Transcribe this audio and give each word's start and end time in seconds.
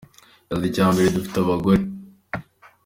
Yagize 0.49 0.59
ati 0.59 0.69
“Icya 0.71 0.85
mbere 0.93 1.13
dufite 1.17 1.35
abagore. 1.39 1.83